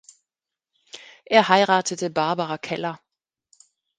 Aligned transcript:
Er 1.25 1.47
heiratete 1.47 2.09
Barbara 2.09 2.57
Keller. 2.57 2.99